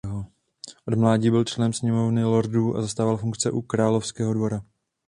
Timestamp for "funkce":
3.17-3.51